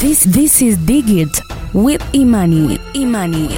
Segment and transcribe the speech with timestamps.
[0.00, 1.28] This this is Digit
[1.74, 2.78] with Imani.
[2.94, 3.48] Imani.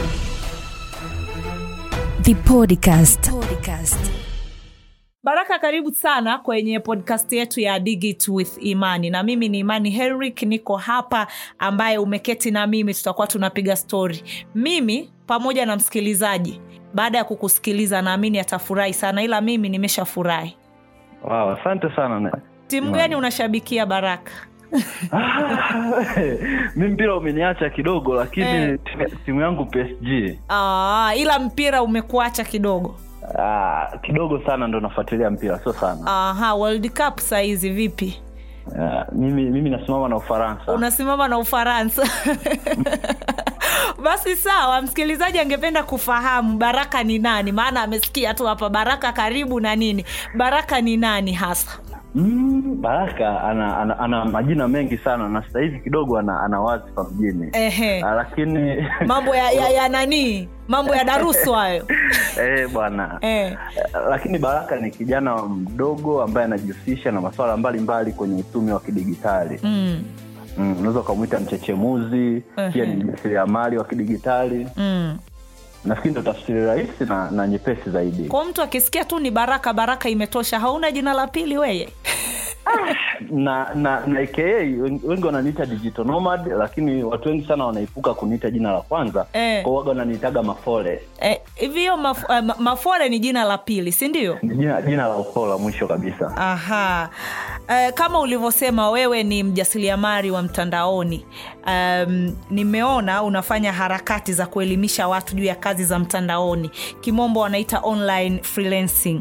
[2.22, 3.30] The podcast.
[3.30, 4.10] Podcast.
[5.24, 10.42] Baraka, karibu sana kwenye podcast yetu ya Digit with Imani, na mimi ni Imani Henrik,
[10.42, 11.26] niko hapa
[11.58, 14.22] ambaye umeketi na mimi, tutakuwa tunapiga stori
[14.54, 16.60] mimi pamoja na msikilizaji.
[16.94, 20.56] Baada ya kukusikiliza, naamini atafurahi sana, ila mimi nimeshafurahi.
[21.24, 22.32] Wow, asante sana.
[22.66, 24.32] Timu gani unashabikia Baraka?
[26.76, 28.78] mi mpira umeniacha kidogo lakini Eh.
[29.26, 32.96] timu- yangu PSG Aa, ila mpira umekuacha kidogo.
[33.38, 38.20] Aa, kidogo sana ndo nafuatilia mpira sio sana Aha, World Cup sahizi vipi?
[38.80, 42.02] ah, mimi, mimi nasimama na Ufaransa unasimama na Ufaransa.
[44.02, 49.76] Basi sawa, msikilizaji angependa kufahamu Baraka ni nani, maana amesikia tu hapa Baraka karibu na
[49.76, 50.04] nini.
[50.36, 51.78] Baraka ni nani hasa?
[52.14, 57.04] Mm, Baraka ana, ana, ana majina mengi sana na sasa hivi kidogo ana, ana wadhifa
[57.04, 57.50] mjini.
[58.04, 61.84] Ah, lakini mambo ya, ya, ya nani, mambo ya darusu hayo.
[62.40, 63.18] Eh, bwana.
[63.20, 63.56] Eh.
[64.10, 69.60] lakini Baraka ni kijana mdogo ambaye anajihusisha na masuala mbalimbali kwenye uchumi wa kidigitali.
[69.62, 70.02] Mm,
[70.58, 72.42] Mm, unaweza ukamwita mchechemuzi
[72.72, 74.66] pia ni mjasiriamali wa kidigitali.
[74.76, 75.18] Mm.
[75.84, 80.08] Nafikiri ndo tafsiri rahisi na, na nyepesi zaidi Kwa mtu akisikia tu ni Baraka, Baraka
[80.08, 81.88] imetosha, hauna jina la pili weye?
[83.30, 88.72] na na na aka wengi wananiita digital nomad lakini watu wengi sana wanaipuka kuniita jina
[88.72, 89.62] la kwanza Eh.
[89.62, 91.40] kwa waga wananiitaga mafole Eh,
[91.74, 95.58] hiyo maf, uh, mafole Mafore ni jina la pili, sindio jina, jina la ukoo la
[95.58, 97.10] mwisho kabisa Aha.
[97.68, 101.26] Uh, kama ulivyosema wewe ni mjasiliamari wa mtandaoni.
[101.66, 106.70] Um, nimeona unafanya harakati za kuelimisha watu juu ya kazi za mtandaoni,
[107.00, 109.20] kimombo wanaita online freelancing.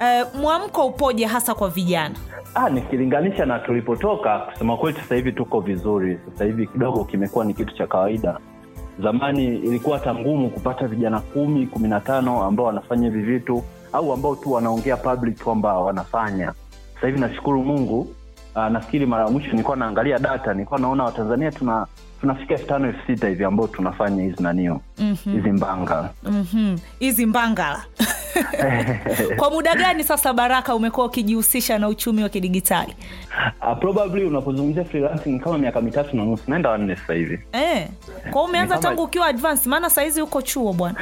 [0.00, 2.14] Uh, mwamko upoje hasa kwa vijana?
[2.54, 7.54] ah, nikilinganisha na tulipotoka kusema kweli sasa hivi tuko vizuri sasa hivi kidogo kimekuwa ni
[7.54, 8.38] kitu cha kawaida
[9.02, 14.12] zamani ilikuwa hata ngumu kupata vijana kumi kumi na tano ambao wanafanya hivi vitu au
[14.12, 16.52] ambao tu wanaongea public kwamba wanafanya
[16.94, 18.14] sasa hivi nashukuru mungu
[18.56, 21.86] uh, nafikiri mara ya mwisho nilikuwa naangalia data nilikuwa naona watanzania tuna
[22.20, 24.80] tunafika elfu tano elfu sita hivi ambao tunafanya hizi nanio
[25.24, 26.76] hizi mbanga Mhm.
[26.98, 27.84] hizi mbangala
[29.36, 32.96] kwa muda gani sasa Baraka umekuwa ukijihusisha na uchumi wa kidigitali?
[33.72, 37.88] uh, probably unapozungumzia freelancing kama miaka mitatu na nusu naenda wanne sasa hivi Eh.
[38.30, 40.98] kwao umeanza tangu ukiwa advance, maana saizi uko chuo bwana.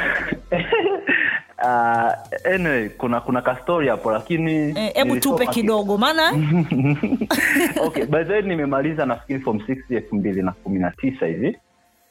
[1.63, 2.13] uh,
[2.55, 5.99] anyway, kuna kuna kastori hapo lakini Eh, Hebu e, tupe kidogo.
[5.99, 6.31] maana
[7.87, 11.59] okay by the way nimemaliza nafikiri form 6 elfu mbili na kumi na tisa hivi.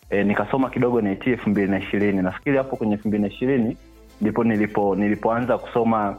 [0.10, 2.22] E, nikasoma kidogo nit elfu mbili na ishirini.
[2.22, 3.78] Nafikiri hapo kwenye elfu mbili na ishirini
[4.22, 6.18] ndipo nilipo nilipoanza kusoma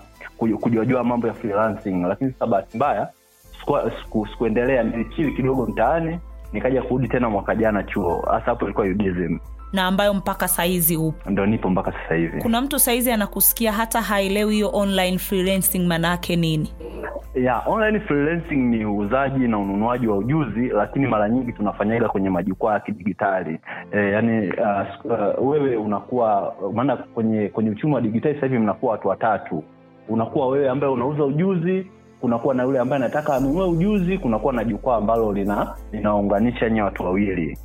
[0.60, 2.04] kujuajua mambo ya freelancing.
[2.08, 3.08] Lakini sasa bahati mbaya
[4.30, 6.18] sikuendelea nilichili kidogo mtaani
[6.52, 8.20] nikaja kurudi tena mwaka jana chuo.
[8.30, 9.38] Hasa hapo ilikuwa UDSM
[9.72, 11.30] na ambayo mpaka sahizi upo.
[11.30, 12.42] Ndo nipo mpaka sasa hivi.
[12.42, 16.72] Kuna mtu sahizi anakusikia hata haelewi hiyo online freelancing maanaake nini?
[17.34, 22.74] Yeah, online freelancing ni uuzaji na ununuaji wa ujuzi lakini mara nyingi tunafanyaga kwenye majukwaa
[22.74, 23.58] ya kidigitali.
[23.92, 25.10] E, yani uh,
[25.40, 29.64] uh, wewe unakuwa maana kwenye kwenye uchumi wa digitali sasa hivi mnakuwa watu watatu.
[30.08, 31.86] Unakuwa wewe ambaye unauza ujuzi
[32.20, 37.02] kunakuwa na yule ambaye anataka anunue ujuzi kunakuwa na jukwaa ambalo lina linaunganisha nye watu
[37.04, 37.58] wawili.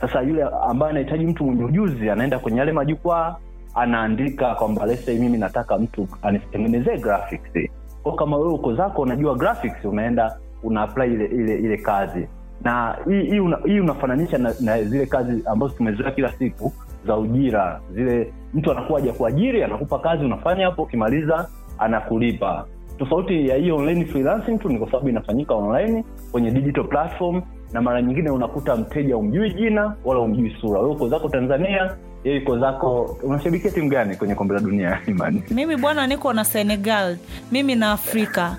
[0.00, 3.36] Sasa yule ambaye anahitaji mtu mwenye ujuzi anaenda kwenye yale majukwaa
[3.74, 7.70] anaandika kwamba lese mimi nataka mtu anitengenezee graphics.
[8.02, 12.28] Kwao kama wewe uko zako unajua graphics unaenda una apply ile ile ile kazi.
[12.62, 16.72] Na hii hii una, hii unafananisha na, na zile kazi ambazo tumezoea kila siku
[17.06, 17.80] za ujira.
[17.94, 22.64] Zile mtu anakuwa haja kuajiri anakupa kazi unafanya hapo ukimaliza anakulipa
[23.00, 27.82] tofauti ya hii online freelancing tu ni kwa sababu inafanyika online kwenye digital platform na
[27.82, 30.80] mara nyingine unakuta mteja umjui jina wala umjui sura.
[30.80, 35.00] Wewe uko zako tanzania yeye iko zako unashabikia timu gani kwenye kombe la dunia?
[35.50, 37.16] Mimi bwana niko na senegal
[37.52, 38.56] mimi na afrika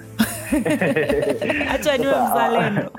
[1.71, 2.91] hacha niwe mzalendo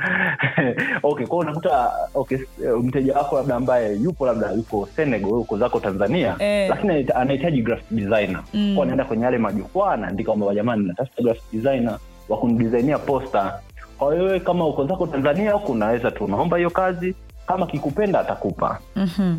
[1.02, 2.38] okay kwao unakuta okay,
[2.82, 6.68] mteja wako labda ambaye yupo labda yuko senegal wewe uko zako tanzania Eh.
[6.70, 8.72] lakini anahitaji graphic designer Mm.
[8.76, 11.98] kwa anaenda kwenye yale majukwaa anaandika kwamba jamani natafuta graphic designer
[12.28, 12.36] wa
[12.98, 13.60] posta
[13.98, 17.14] kwa hiyo kama uko zako tanzania huku unaweza tu unaomba hiyo kazi
[17.46, 19.36] kama kikupenda atakupa Mhm.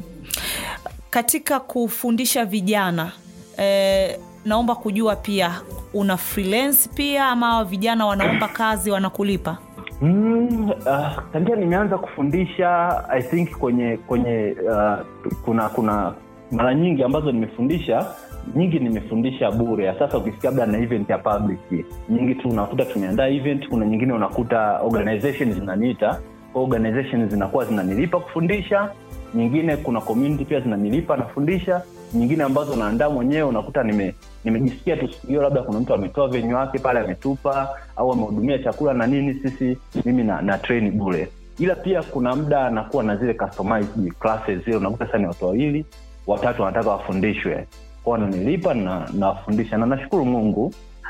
[1.10, 3.12] katika kufundisha vijana
[3.58, 5.52] eh, naomba kujua pia
[5.94, 9.58] una freelance pia ama vijana wanaomba kazi wanakulipa?
[10.02, 16.14] Mm, uh, tangia nimeanza kufundisha i think kwenye kwenye uh, kuna kuna
[16.52, 18.06] mara nyingi ambazo nimefundisha
[18.56, 19.96] nyingi nimefundisha bure.
[20.00, 21.60] Sasa ukisikia labda na event ya public
[22.10, 26.20] nyingi tu unakuta tumeandaa event kuna nyingine unakuta organization zinaniita.
[26.56, 28.90] Organization zinakuwa zinanilipa kufundisha
[29.36, 31.82] nyingine kuna community pia zinanilipa nafundisha
[32.14, 36.80] nyingine ambazo naandaa mwenyewe unakuta nime nimejisikia tu siku labda kuna mtu ametoa venyu wake
[36.80, 41.30] pale ametupa au amehudumia chakula na nini sisi mimi na, na train bule
[41.60, 43.34] ila pia kuna muda nakuwa na zile
[44.20, 45.86] classes zile unakuta sasa ni watu wawili
[46.28, 47.68] watatu wanataka wafundishwe.
[48.04, 50.66] Kwao wananilipa na nawafundisha na nashukuru mungu.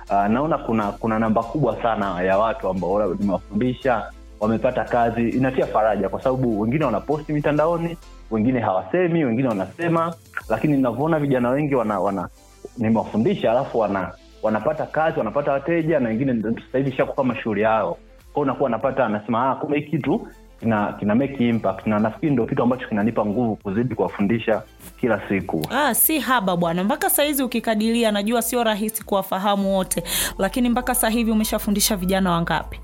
[0.09, 4.03] Uh, naona kuna kuna namba kubwa sana ya watu ambao nimewafundisha
[4.39, 7.97] wamepata kazi inatia faraja kwa sababu wengine wanaposti mitandaoni
[8.31, 10.13] wengine hawasemi wengine wanasema
[10.49, 12.29] lakini ninavyoona vijana wengi wana, wana
[12.77, 14.11] nimewafundisha alafu wana
[14.43, 17.97] wanapata kazi wanapata wateja na wengine ndio shako kama shughuli yao.
[18.33, 20.27] Kwao unakuwa anapata anasema ah, kumbe hii kitu
[20.59, 21.87] kina kina make impact.
[21.87, 24.61] Na nafikiri ndio kitu ambacho kinanipa nguvu kuzidi kuwafundisha
[24.99, 25.67] kila siku.
[25.71, 26.83] Ah, si haba bwana.
[26.83, 30.03] Mpaka sahizi ukikadilia najua sio rahisi kuwafahamu wote
[30.37, 32.79] lakini mpaka sahivi umeshafundisha vijana wangapi?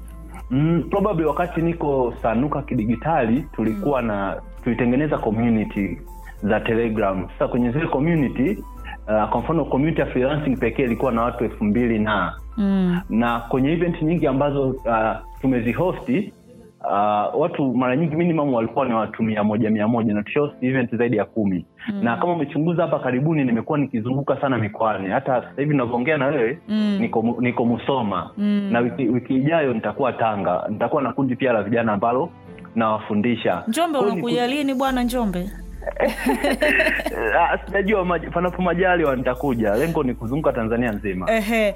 [0.52, 5.98] Mm, probably wakati niko sanuka kidigitali tulikuwa na tulitengeneza community
[6.44, 8.64] za telegram sasa kwenye zile community
[9.08, 13.00] uh, kwa mfano community ya freelancing pekee ilikuwa na watu elfu mbili na mm.
[13.10, 16.34] na kwenye event nyingi ambazo uh, tumezihosti
[16.82, 20.96] uh, watu mara nyingi minimum walikuwa ni watu mia moja mia moja na tushahosti event
[20.96, 22.04] zaidi ya kumi mm.
[22.04, 26.58] na kama umechunguza hapa karibuni nimekuwa nikizunguka sana mikoani hata sasa hivi navyoongea na wewe
[26.68, 26.98] Mm.
[27.02, 28.70] niko, niko musoma Mm.
[28.72, 32.30] na wiki, wiki ijayo nitakuwa tanga nitakuwa na kundi pia la vijana ambalo
[32.76, 33.64] nawafundisha.
[33.68, 35.50] Njombe unakuja lini bwana njombe?
[37.40, 41.28] Ah, sijajua panapo majaliwa nitakuja lengo ni kuzunguka tanzania nzima.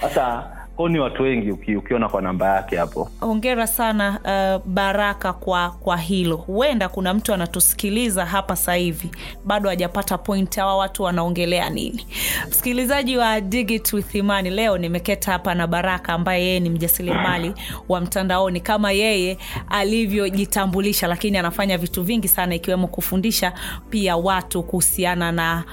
[0.02, 0.44] Sasa
[0.76, 3.10] kwao ni watu wengi uki, ukiona kwa namba yake hapo.
[3.20, 6.36] Hongera sana uh, baraka kwa kwa hilo.
[6.36, 9.10] Huenda kuna mtu anatusikiliza hapa sahivi hivi.
[9.46, 12.06] Bado hajapata point hawa watu wanaongelea nini.
[12.50, 17.54] Msikilizaji wa Digit with imani leo nimeketa hapa na baraka ambaye yeye ni mjasiriamali
[17.90, 18.60] wa mtandaoni.
[18.62, 19.38] Kama yeye
[19.70, 23.54] alivyojitambulisha lakini anafanya vitu vingi sana ikiwemo kufundisha
[23.90, 25.64] pia watu kuhusiana na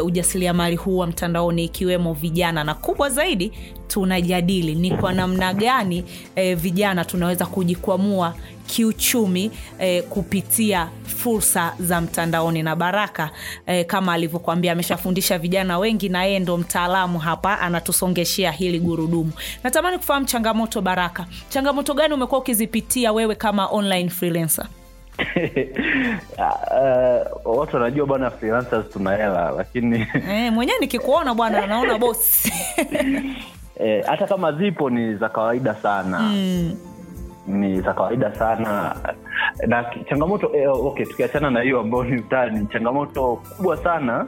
[0.00, 2.64] uh, ujasiriamali huu wa mtandaoni ikiwemo vijana.
[2.64, 3.52] Na kubwa zaidi
[3.88, 6.04] tunajadili ni kwa namna gani
[6.36, 8.34] e, vijana tunaweza kujikwamua
[8.66, 12.62] kiuchumi e, kupitia fursa za mtandaoni.
[12.62, 13.30] Na baraka
[13.66, 19.32] e, kama alivyokuambia ameshafundisha vijana wengi na yeye ndo mtaalamu hapa anatusongeshea hili gurudumu.
[19.64, 21.26] Natamani kufahamu changamoto baraka.
[21.48, 24.66] Changamoto gani umekuwa ukizipitia wewe kama online freelancer?
[27.44, 32.52] Uh, watu wanajua bwana freelancers tuna hela lakini eh, mwenyewe nikikuona bwana naona bosi
[33.78, 36.18] eh, hata kama zipo ni za kawaida sana.
[36.20, 36.74] Mm,
[37.46, 38.96] ni za kawaida sana.
[39.66, 44.26] Na changamoto eh, okay tukiachana na hiyo ambayo ni mtani changamoto kubwa sana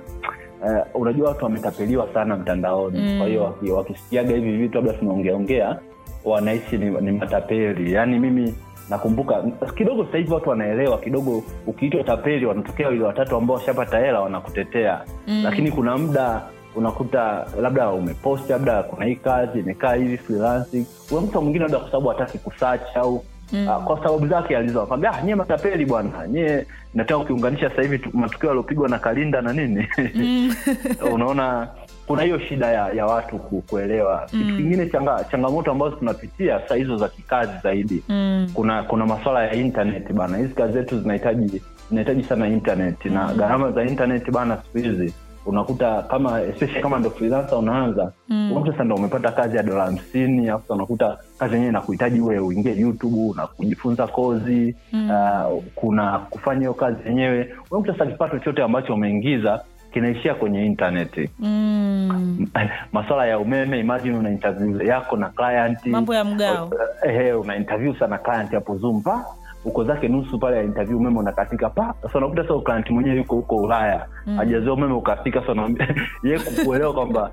[0.66, 2.98] eh, unajua watu wametapeliwa sana mtandaoni.
[3.00, 3.18] Mm.
[3.18, 5.78] kwa hiyo wakisikiaga hivi vitu labda tunaongeaongea
[6.24, 7.92] wanaishi ni, ni matapeli.
[7.92, 8.54] Yaani mimi
[8.90, 9.42] nakumbuka
[9.76, 15.00] kidogo sasa hivi watu wanaelewa kidogo ukiitwa tapeli wanatokea wili watatu ambao washapata hela wanakutetea.
[15.26, 15.40] Mm.
[15.44, 16.42] lakini kuna muda
[16.76, 20.86] unakuta labda umepost labda kuna hii kazi imekaa hivi freelancing.
[21.10, 23.68] Unakuta mwingine labda kwa sababu hataki kusearch au Mm.
[23.68, 28.48] uh, kwa sababu zake alizokwambia ah, nyie matapeli bwana nyie nataka ukiunganisha sasa hivi matukio
[28.48, 29.88] yaliopigwa na kalinda na nini?
[30.14, 30.54] Mm,
[31.14, 31.68] unaona
[32.06, 34.26] kuna hiyo shida ya, ya watu ku, kuelewa.
[34.30, 34.56] Kitu Mm.
[34.56, 38.02] kingine changa, changamoto ambazo tunapitia saa hizo za kikazi zaidi.
[38.08, 43.28] Mm, kuna kuna maswala ya internet bana hizi kazi zetu zinahitaji zinahitaji sana internet na
[43.28, 43.34] Mm.
[43.36, 45.14] gharama za internet bana siku hizi
[45.46, 48.50] unakuta kama especially kama ndo freelancer unaanza Mm.
[48.52, 52.76] unakuta sasa ndo umepata kazi ya dola hamsini afu unakuta kazi yenyewe inakuhitaji uwe uingie
[52.76, 55.10] youtube na kujifunza kozi Mm.
[55.10, 59.60] uh, kuna kufanya hiyo kazi yenyewe unakuta sasa kipato chote ambacho umeingiza
[59.92, 62.46] kinaishia kwenye intaneti mm.
[62.92, 66.70] maswala ya umeme imagine una interview yako na client mambo ya mgao
[67.08, 69.24] eh, una interview sana client hapo zoom pa
[69.64, 73.34] uko zake nusu pale ya interview umeme unakatika pa sasa unakuta sasa client mwenyewe yuko
[73.36, 74.36] huko ulaya Mm.
[74.36, 75.68] hajazoea umeme ukatika sasa
[76.28, 77.30] ye kukuelewa kwamba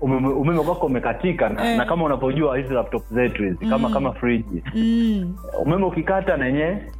[0.00, 1.76] umeme, umeme kwako umekatika na, Eh.
[1.78, 3.94] na kama unavyojua hizi laptop zetu hizi kama Mm.
[3.94, 5.36] kama friji mm.
[5.62, 6.92] umeme ukikata na yenyewe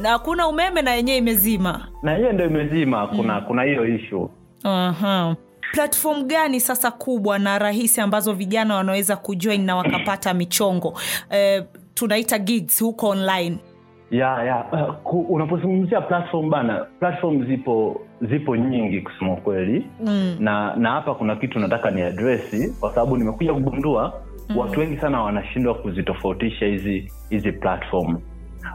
[0.00, 4.28] na hakuna umeme na yenyewe imezima na yenyewe ndo imezima kuna kuna hiyo issue
[4.64, 5.36] Aha.
[5.72, 10.98] platform gani sasa kubwa na rahisi ambazo vijana wanaweza kujoin na wakapata michongo
[11.30, 13.58] eh, tunaita gigs huko online
[14.12, 14.64] ya ya
[15.04, 20.36] uh, unapozungumzia platform bana platform zipo zipo nyingi kusema kweli mm.
[20.40, 24.12] na na hapa kuna kitu nataka ni adresi kwa sababu nimekuja kugundua
[24.48, 24.56] mm.
[24.58, 28.18] watu wengi sana wanashindwa kuzitofautisha hizi hizi platform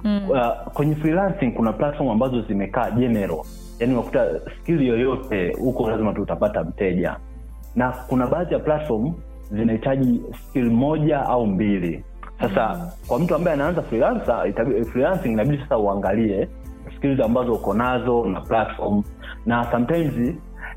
[0.03, 0.21] Mm.
[0.29, 3.37] uh, kwenye freelancing kuna platform ambazo zimekaa general
[3.79, 4.25] yani unakuta
[4.61, 7.17] skill yoyote huko lazima tu utapata mteja
[7.75, 9.13] na kuna baadhi ya platform
[9.51, 12.03] zinahitaji skill moja au mbili
[12.39, 14.53] sasa kwa mtu ambaye anaanza freelancer,
[14.91, 16.47] freelancing inabidi sasa uangalie
[16.97, 19.03] skills ambazo uko nazo na platform
[19.45, 20.13] na sometimes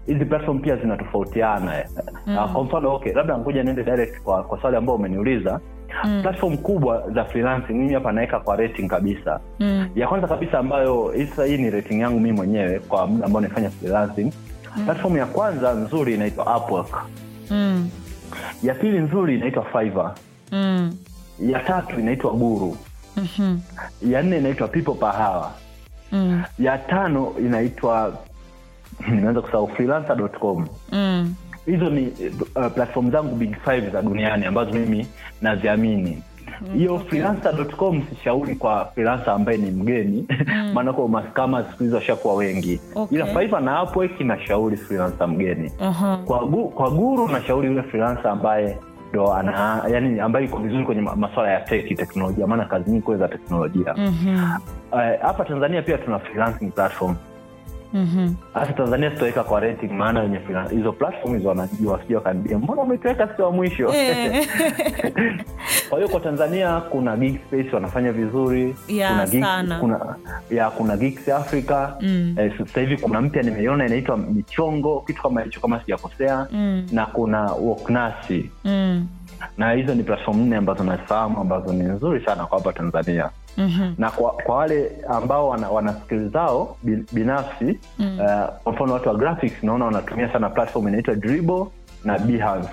[0.06, 1.72] hizi platform pia zinatofautiana
[2.26, 2.36] mm.
[2.38, 5.60] uh, kwa mfano okay labda ngoja niende direct kwa, kwa swali ambao umeniuliza
[6.04, 6.18] mm.
[6.22, 9.88] platform kubwa za freelancing mimi hapa naweka kwa rating kabisa Mm.
[9.94, 13.70] ya kwanza kabisa ambayo sasa hii ni rating yangu mii mwenyewe kwa muda ambao naifanya
[13.70, 14.32] freelancing
[14.76, 14.84] mm.
[14.84, 17.02] platform ya kwanza nzuri inaitwa upwork
[17.50, 17.88] Mm.
[18.62, 20.14] ya pili nzuri inaitwa fiverr
[20.52, 20.92] Mm.
[21.40, 22.76] Ya tatu inaitwa guru
[23.16, 23.58] Mhm.
[24.10, 25.50] ya nne inaitwa people per
[26.12, 26.42] Mm.
[26.58, 28.18] ya tano inaitwa
[29.10, 31.34] nimeanza kusahau freelancer.com Mm.
[31.66, 32.12] hizo ni
[32.56, 35.06] uh, platform zangu big five za duniani ambazo mimi
[35.42, 36.22] naziamini
[36.76, 37.08] hiyo okay.
[37.08, 40.26] freelancer.com sishauri kwa freelancer ambaye ni mgeni
[40.74, 43.18] maana kwa maskama siku hizi washakuwa wengi Okay.
[43.18, 46.16] ila faifa na Upwork nashauri freelancer mgeni Aha.
[46.24, 48.78] kwa, gu, kwa guru nashauri yule freelancer ambaye
[49.12, 53.02] ndo ana yani ambaye iko vizuri kwenye maswala masuala ya teki teknolojia maana kazi nyingi
[53.02, 54.38] kule za teknolojia Mhm.
[54.92, 57.16] Eh, hapa tanzania pia tuna freelancing platform
[57.92, 58.34] Mhm.
[58.54, 63.28] hasa tanzania sitaweka kwa rating maana wenye hizo platform hizo wanajua sijui wakanibia mbona umetuweka
[63.36, 64.48] sio wa mwisho Eh.
[65.88, 69.78] kwa hiyo kwa tanzania kuna Gig space wanafanya vizuri Ya, kuna Geeks- sana.
[69.78, 70.16] kuna
[70.50, 72.34] ya kuna Geeks africa Mm.
[72.38, 76.86] eh, sasa hivi kuna mpya nimeiona inaitwa michongo kitu kama hicho kama sijakosea Mm.
[76.92, 79.06] na kuna woknasi Mm.
[79.58, 83.94] na hizo ni platform nne ambazo nazifahamu ambazo ni nzuri sana kwa hapa tanzania Mhm.
[83.98, 88.18] na kwa, kwa wale ambao wana, wana skill zao bi- binafsi mm.
[88.20, 91.64] uh, kwa mfano watu wa graphics naona wanatumia sana platform inaitwa dribble
[92.04, 92.68] na behance.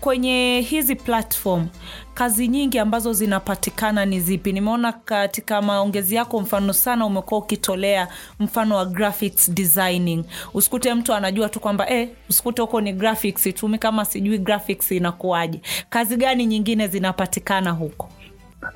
[0.00, 1.66] Kwenye hizi platform
[2.14, 4.52] kazi nyingi ambazo zinapatikana ni zipi?
[4.52, 8.08] Nimeona katika maongezi yako mfano sana umekuwa ukitolea
[8.40, 10.24] mfano wa graphics designing.
[10.54, 15.60] Usikute mtu anajua tu kwamba eh, usikute huko ni graphics tumi kama sijui graphics inakuwaje.
[15.90, 18.08] Kazi gani nyingine zinapatikana huko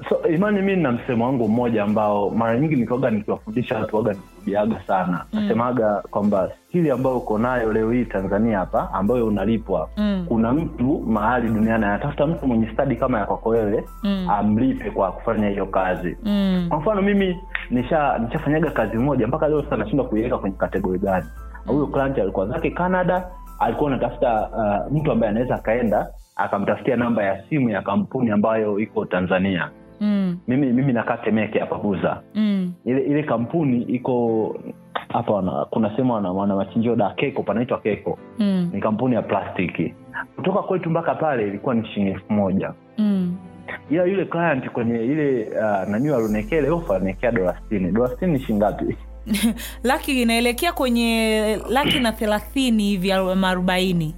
[0.09, 4.81] so imani mi na msemo wangu mmoja ambao mara nyingi nikiwaga nikiwafundisha watu waga nikubiaga
[4.87, 5.41] sana mm.
[5.41, 10.25] nasemaga kwamba skili ambayo uko nayo leo hii tanzania hapa ambayo unalipwa Mm.
[10.29, 14.27] kuna mtu mahali duniani anatafuta mtu mwenye stadi kama ya kwako wewe Mm.
[14.31, 16.67] amlipe kwa kufanya hiyo kazi mm.
[16.69, 17.37] kwa mfano mimi
[17.71, 21.27] nisha nishafanyaga kazi moja mpaka leo sasa nashindwa kuiweka kwenye kategori gani
[21.67, 23.27] huyo client alikuwa zake canada
[23.59, 26.09] alikuwa anatafuta uh, mtu ambaye anaweza akaenda
[26.41, 29.71] akamtafutia namba ya simu ya kampuni ambayo iko tanzania
[30.01, 30.39] Mm.
[30.49, 32.73] mimi mimi nakaa temeke hapa buza Mm.
[32.85, 34.57] ile ile kampuni iko
[35.09, 38.71] hapa kuna sehemu wana, machinjio da keko panaitwa keko Mm.
[38.73, 39.95] ni kampuni ya plastiki
[40.37, 43.37] kutoka kwetu mpaka pale ilikuwa ni shilingi elfu moja Mm.
[43.91, 48.33] ila yule client kwenye ile uh, nani alionekea ile ofa alionekea dola sitini dola sitini
[48.33, 48.97] ni shingapi ngapi
[49.83, 54.15] laki inaelekea kwenye laki na thelathini hivi arobaini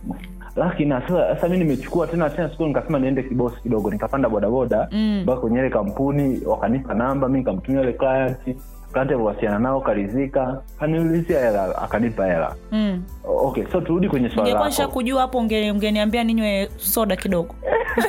[0.57, 5.21] laki na sasa mi nimechukua tena tena siku nikasema niende kibosi kidogo nikapanda bodaboda Mm.
[5.23, 8.37] mpaka kwenye ile kampuni wakanipa namba mi nikamtumia ile client
[8.93, 13.03] client aliwasiliana nao karizika kaniulizia hela akanipa hela mm.
[13.25, 17.55] okay so turudi kwenye swala kujua hapo ungeniambia ninywe soda kidogo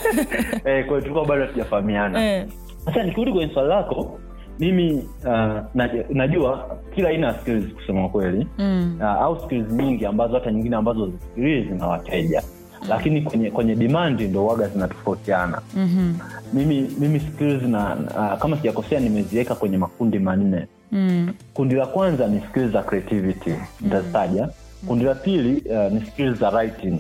[0.88, 2.46] kwa tulikuwa bado hatujafahamiana eh.
[2.86, 4.20] sasa nikirudi kwenye swala lako
[4.60, 8.98] mimi uh, najua kila aina ya skills kusema kweli mm.
[9.00, 12.44] uh, au skills nyingi ambazo hata nyingine ambazo zifikirii zina wateja.
[12.90, 15.62] Lakini kwenye kwenye demand ndo waga zinatofautiana.
[15.76, 16.18] Mm-hmm.
[16.54, 20.68] mimi mimi skills na uh, kama sijakosea nimeziweka kwenye makundi manne.
[20.92, 21.34] Mm.
[21.54, 24.50] kundi la kwanza ni skills za creativity nitazitaja
[24.88, 27.00] kundi la pili uh, ni skills za writing.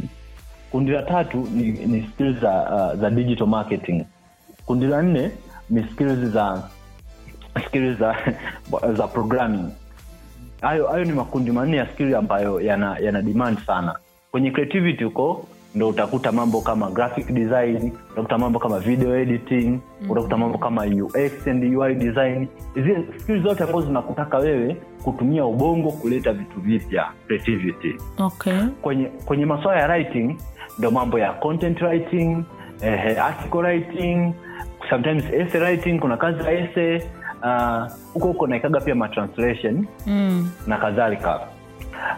[0.71, 2.51] Kundi la tatu ni, ni skills za,
[2.93, 4.03] uh, za digital marketing.
[4.65, 5.31] Kundi la nne
[5.69, 6.63] ni skills za
[7.67, 8.15] skills za,
[8.97, 9.69] za programming.
[10.61, 13.95] Hayo hayo ni makundi manne ya skili ambayo yana, yana demand sana.
[14.31, 15.45] Kwenye creativity huko
[15.75, 20.11] ndo utakuta mambo kama graphic design utakuta mambo kama video editing mm-hmm.
[20.11, 22.47] utakuta mambo kama ux and ui design.
[22.75, 27.95] Hizi skili zote ambazo zinakutaka wewe kutumia ubongo kuleta vitu vipya creativity.
[28.17, 28.59] Okay.
[28.81, 30.35] Kwenye kwenye masuala ya writing
[30.79, 32.43] ndo mambo ya content writing
[32.81, 34.33] eh, article writing
[34.89, 37.01] sometimes essay writing kuna kazi ya essay
[37.43, 40.49] ah, uh, huko naikaga pia matranslation mm.
[40.67, 41.39] na kadhalika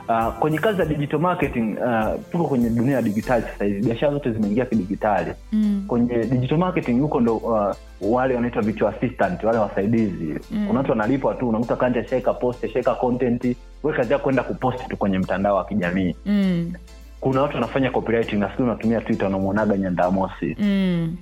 [0.10, 4.32] uh, kwenye kazi za digital marketing uh, tuko kwenye dunia ya digitali sasahivi biashara zote
[4.32, 5.84] zimeingia kidigitali Mm.
[5.88, 10.66] kwenye digital marketing huko ndo uh, wale wanaitwa virtual assistant wale wasaidizi mm.
[10.68, 14.88] kuna watu wanalipwa tu unakuta kanja sheka post sheka content we kazi yako kwenda kupost
[14.88, 16.74] tu kwenye mtandao wa kijamii Mm.
[17.22, 21.16] kuna watu wanafanya copywriting nafikiri unatumia twitter unamwonaga nyandamosi Mm.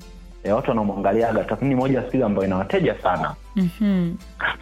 [0.43, 3.35] E, watu wanamwangaliaga Tathmini moja ya skill ambayo inawateja sana.
[3.55, 4.13] Mhm.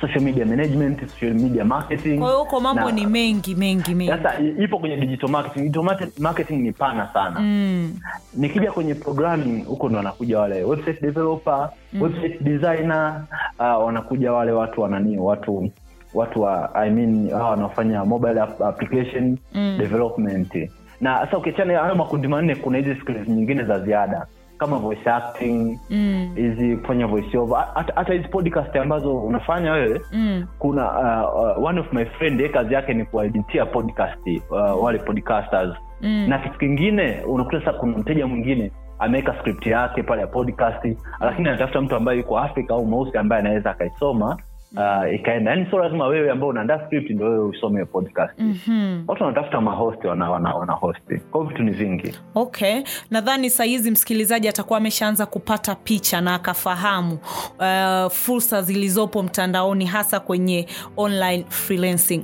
[0.01, 2.19] social media management social media marketing.
[2.19, 4.11] Kwa hiyo huko mambo ni mengi mengi mengi.
[4.11, 5.61] Sasa ipo kwenye digital marketing.
[5.71, 7.39] Digital marketing ni pana sana.
[7.39, 7.93] Mm.
[8.33, 11.69] nikija kwenye programming huko ndo wanakuja wale website developer
[12.01, 13.23] website designer
[13.59, 15.71] uh, wanakuja wale watu wanani watu
[16.13, 19.75] watu wa I mean hawa wanaofanya mobile application Mm.
[19.79, 20.69] development.
[21.01, 24.25] Na sasa ukiachana hayo makundi manne kuna hizi skills nyingine za ziada
[24.61, 26.31] kama voice acting Mm.
[26.35, 30.45] hizi kufanya voice over hata hizi podcast ambazo unafanya wewe Mm.
[30.59, 34.99] kuna uh, uh, one of my friend ye kazi yake ni kuwaeditia podcast uh, wale
[34.99, 36.25] podcasters Mm.
[36.29, 40.85] na kitu kingine unakuta sasa kuna mteja mwingine ameweka script yake pale ya podcast
[41.19, 44.37] lakini anatafuta mtu ambaye yuko afrika au mweusi ambaye anaweza akaisoma
[44.77, 45.51] uh, ikaenda.
[45.51, 48.33] Yani sio lazima wewe ambao unaandaa script ndo wewe usome podcast.
[48.39, 49.03] Mm -hmm.
[49.07, 52.13] watu wanatafuta mahosti wana, wana, wana hosti kwao vitu ni vingi.
[52.35, 52.81] Okay.
[53.11, 57.19] Nadhani sahizi msikilizaji atakuwa ameshaanza kupata picha na akafahamu
[57.59, 62.23] uh, fursa zilizopo mtandaoni hasa kwenye online freelancing.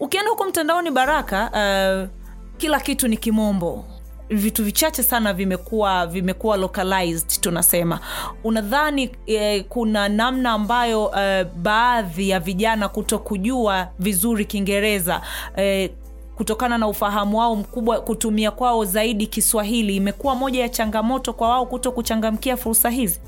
[0.00, 2.18] Ukienda huko mtandaoni baraka uh,
[2.56, 3.84] kila kitu ni kimombo
[4.30, 8.00] vitu vichache sana vimekuwa vimekuwa localized tunasema.
[8.44, 15.20] Unadhani eh, kuna namna ambayo eh, baadhi ya vijana kuto kujua vizuri kiingereza
[15.56, 15.90] eh,
[16.36, 21.66] kutokana na ufahamu wao mkubwa kutumia kwao zaidi kiswahili imekuwa moja ya changamoto kwa wao
[21.66, 23.20] kuto kuchangamkia fursa hizi?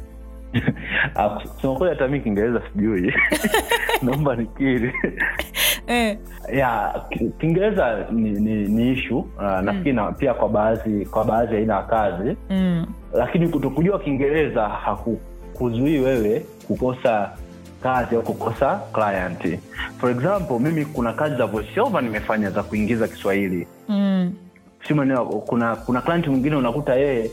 [1.54, 3.14] Kusema kweli hata mi kiingereza sijui.
[4.02, 4.92] Naomba nikiri
[5.90, 6.18] eh,
[6.52, 7.02] ya
[7.38, 10.14] kiingereza ni, ni, ni ishu uh, nafikiri mm.
[10.14, 12.36] pia kwa baadhi kwa baadhi aina ya kazi.
[12.50, 17.30] Mm, lakini kutokujua kiingereza hakukuzuii wewe kukosa
[17.82, 19.58] kazi au kukosa client.
[19.98, 23.66] For example mimi kuna kazi za voiceover nimefanya za kuingiza kiswahili.
[23.88, 24.32] Mm,
[24.88, 27.30] si maneno kuna kuna client mwingine unakuta yeye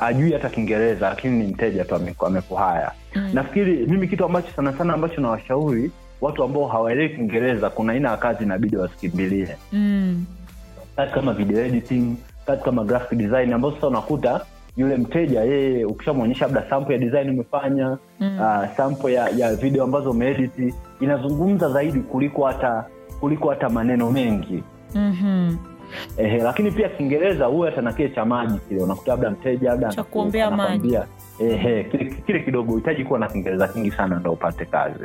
[0.00, 1.94] ajui hata kiingereza lakini ni mteja tu
[2.26, 2.92] amekuhaya.
[3.14, 3.30] Mm.
[3.34, 5.90] nafikiri mimi kitu ambacho sana sana ambacho nawashauri
[6.24, 10.24] watu ambao hawaelewi kiingereza kuna aina ya kazi inabidi wasikimbilie mm,
[10.96, 12.16] kazi kama video editing
[12.46, 14.40] kazi kama graphic design ambazo sasa unakuta
[14.76, 18.38] yule mteja yeye ukishamwonyesha labda sampo ya design umefanya Mm.
[18.40, 22.84] uh, sampo ya, ya video ambazo umeediti inazungumza zaidi kuliko hata
[23.20, 24.62] kuliko hata maneno mengi
[24.94, 25.56] mhm.
[26.18, 29.88] Ehe, lakini pia kiingereza huwe hata na kile cha maji kile unakuta labda mteja labda
[29.88, 30.98] Cha kuombea maji.
[31.38, 31.84] Ehe,
[32.26, 35.04] kile, kidogo uhitaji kuwa na kiingereza kingi sana ndo upate kazi.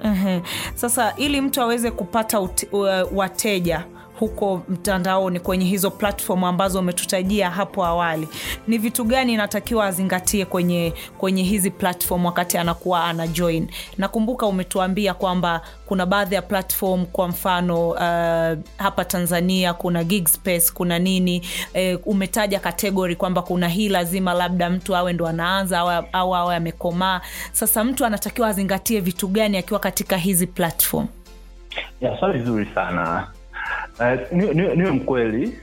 [0.76, 2.88] Sasa ili mtu aweze kupata uti, uh,
[3.18, 3.84] wateja
[4.19, 8.27] huko mtandaoni kwenye hizo platform ambazo umetutajia hapo awali,
[8.67, 13.67] ni vitu gani inatakiwa azingatie kwenye kwenye hizi platform wakati anakuwa ana join?
[13.97, 17.99] Nakumbuka umetuambia kwamba kuna baadhi ya platform, kwa mfano uh,
[18.77, 21.41] hapa Tanzania kuna Gigspace, kuna nini
[21.73, 25.79] eh, umetaja kategori kwamba kuna hii lazima labda mtu awe ndo anaanza
[26.13, 27.21] au awe amekomaa.
[27.51, 31.08] Sasa mtu anatakiwa azingatie vitu gani akiwa katika hizi platform?
[32.01, 33.27] ya swali zuri sana
[34.00, 35.58] uh, niwe ni, mkweli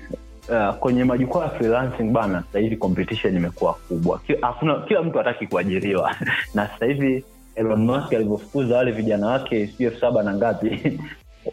[0.49, 4.21] uh, kwenye majukwaa ya freelancing bana sasa hivi competition imekuwa kubwa.
[4.41, 6.15] Hakuna kila mtu hataki kuajiriwa.
[6.55, 11.01] Na sasa hivi Elon Musk alivyofukuza wale vijana wake sijui elfu saba na ngapi.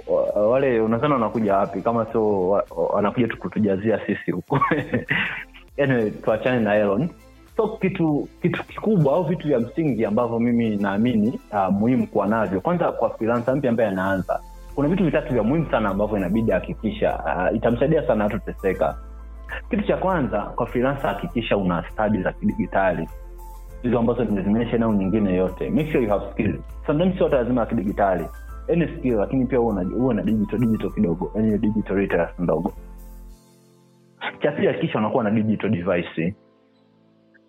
[0.08, 1.82] Wa- wale unazana wanakuja wapi?
[1.82, 4.60] Kama sio wa- wanakuja tu kutujazia sisi huku
[5.84, 7.10] anyway, tuachane na Elon.
[7.58, 12.62] So kitu kitu kikubwa au vitu vya msingi ambavyo mimi naamini uh, muhimu kuwa navyo
[12.62, 14.40] kwanza kwa freelancer mpya ambaye anaanza
[14.76, 18.98] kuna vitu vitatu vya muhimu sana ambavyo inabidi hakikisha uh, itamsaidia sana hatuteseka
[19.70, 23.10] kitu cha kwanza kwa freelancer hakikisha una stadi za kidigitali.
[23.82, 25.70] Hizo ambazo nimezimenyesha au nyingine yote.
[25.70, 28.26] Make sure you have skill sometimes sio lazima ya kidigitali.
[28.74, 31.32] Any skill lakini pia huwe na- digital digital kidogo.
[31.36, 32.74] Yani digital literacy ndogo.
[34.42, 36.36] Cha hakikisha unakuwa na digital device.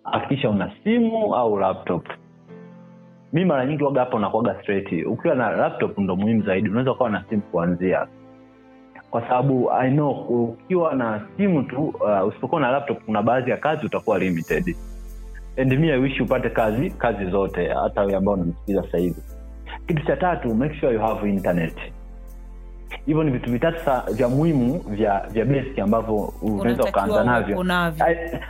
[0.03, 2.07] Hakikisha una simu au laptop
[3.35, 5.05] mi mara nyingi waga hapa unakuaga straight.
[5.05, 6.69] Ukiwa na laptop ndo muhimu zaidi.
[6.69, 8.07] Unaweza ukawa na simu kuanzia.
[9.09, 10.11] Kwa sababu i know
[10.43, 14.75] ukiwa na simu tu uh, usipokuwa na laptop kuna baadhi ya kazi utakuwa limited.
[15.57, 18.97] And mi I upate kazi kazi zote hata wewe ambao unamsikiza sasa
[19.87, 21.73] kitu cha tatu make sure you have internet
[23.05, 27.63] hivyo ni vitu vitatu vya muhimu vya vya basic ambavyo unaweza ukaanza navyo.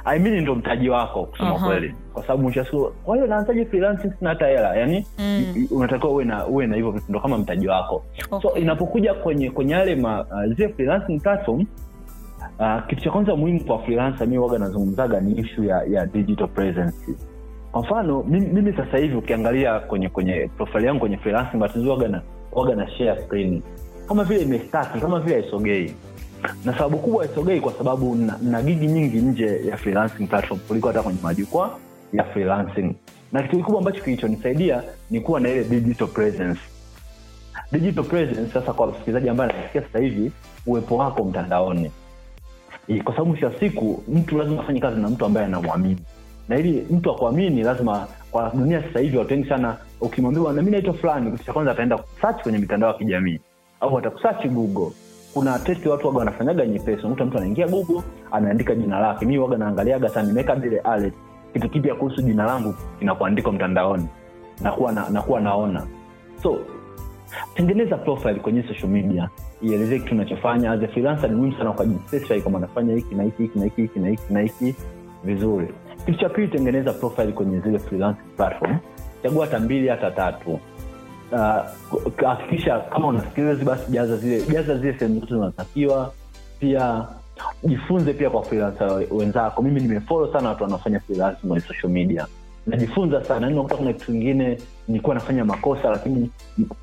[0.05, 1.65] I, mean ndo mtaji wako kusema Aha.
[1.67, 1.93] kweli.
[2.13, 4.75] Kwa sababu mwisho wa siku kwa hiyo naanzaje freelancing sina hata hela.
[4.75, 5.67] Yani Mm.
[5.71, 8.03] unatakiwa uwe na uwe na hivyo vitu ndo kama mtaji wako.
[8.41, 11.65] So inapokuja kwenye kwenye yale ma, uh, zile freelancing platform
[12.60, 16.47] uh, kitu cha kwanza muhimu kwa freelancer mi waga nazungumzaga ni issue ya, ya digital
[16.47, 16.97] presence
[17.71, 22.08] kwa mfano mimi, mimi sasa hivi ukiangalia kwenye kwenye profile yangu kwenye freelancing batizi waga
[22.08, 23.62] na waga na share screen
[24.07, 25.93] kama vile imestaki kama vile haisogei.
[26.65, 30.87] Na sababu kubwa haisogei kwa sababu na, na gigi nyingi nje ya freelancing platform kuliko
[30.87, 31.69] hata kwenye majukwaa
[32.13, 32.95] ya freelancing.
[33.31, 36.59] Na kitu kikubwa ambacho kilichonisaidia ni kuwa na ile digital presence.
[37.71, 40.31] Digital presence sasa kwa msikilizaji ambaye anasikia sasa hivi
[40.65, 41.91] uwepo wako mtandaoni.
[43.03, 45.97] Kwa sababu mwisho wa siku mtu lazima afanye kazi na mtu ambaye anamwamini
[46.49, 50.71] na ili mtu akuamini lazima kwa dunia sasa hivi watu wengi sana ukimwambia na mi
[50.71, 53.39] naitwa fulani kitu cha kwanza ataenda search kwenye mitandao ya kijamii
[53.86, 54.91] au atakusearch google.
[55.34, 57.08] Kuna testi watu waga wanafanyaga nyepesi.
[57.08, 59.26] Mtu anaingia google anaandika jina lake.
[59.26, 61.13] Mi waga naangaliaga sana nimeweka vile alert.
[61.54, 64.08] Kitu kipya kuhusu jina langu kinakuandikwa mtandaoni.
[64.62, 65.88] Nakuwa na, nakuwa naona.
[66.43, 66.58] So
[67.56, 69.30] tengeneza profile kwenye social media.
[69.62, 70.71] Ielezee kitu unachofanya.
[70.71, 73.82] As a freelancer ni muhimu sana ukajispecify kama unafanya hiki na hiki hiki na hiki
[73.82, 74.76] hiki na hiki na hiki.
[75.24, 75.67] Vizuri.
[76.06, 78.78] Kitu cha pili tengeneza profile kwenye zile freelancing platform.
[79.24, 80.60] Chagua hata mbili hata tatu
[81.31, 81.65] Uh,
[82.27, 86.13] hakikisha kama una skills basi jaza zile jaza zile sehemu zote zinatakiwa
[86.59, 87.05] pia
[87.63, 89.61] jifunze pia kwa freelancer wenzako.
[89.61, 92.27] Mimi nimefollow sana watu wanaofanya freelancing kwenye social media.
[92.67, 93.49] Najifunza sana.
[93.49, 94.57] Nakuta kuna kitu kingine
[94.88, 96.29] nilikuwa nafanya makosa lakini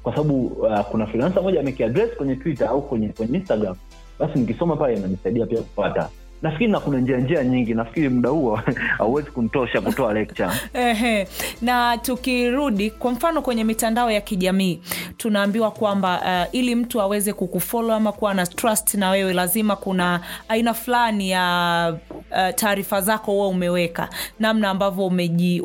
[0.02, 3.76] kwa sababu uh, kuna freelancer moja amekiaddress kwenye twitter au kwenye kwenye instagram
[4.18, 6.09] basi nikisoma pale inanisaidia pia kupata
[6.42, 7.74] nafikiri na kuna njia njia nyingi.
[7.74, 8.57] Nafikiri muda huo
[8.98, 10.50] hauwezi kuntosha kutoa lecture.
[11.62, 14.81] Na tukirudi kwa mfano kwenye mitandao ya kijamii
[15.16, 20.20] tunaambiwa kwamba uh, ili mtu aweze kukufolo ama kuwa na trust na wewe lazima kuna
[20.48, 21.94] aina fulani ya
[22.31, 24.09] uh, taarifa zako huwa umeweka.
[24.40, 25.61] Namna ambavyo umeji,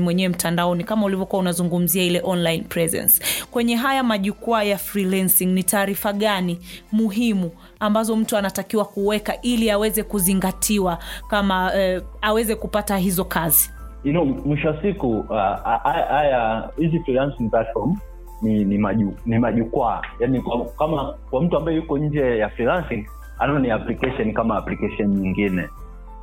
[0.00, 3.22] mwenyewe mtandaoni kama ulivyokuwa unazungumzia ile online presence.
[3.50, 6.58] Kwenye haya majukwaa ya freelancing ni taarifa gani
[6.92, 13.70] muhimu ambazo mtu anatakiwa kuweka ili aweze kuzingatiwa kama eh, aweze kupata hizo kazi.
[14.04, 17.96] You know, mwisho wa siku uh, hizi freelancing platform
[18.42, 20.02] ni ni, maju, ni majukwaa.
[20.20, 23.06] Yani kwa, kama kwa mtu ambaye yuko nje ya freelancing
[23.38, 25.68] anaona ni application kama application nyingine.